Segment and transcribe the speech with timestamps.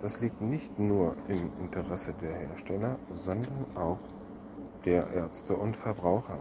[0.00, 3.98] Das liegt nicht nur im Interesse der Hersteller, sondern auch
[4.84, 6.38] der Ärzte und Verbraucher.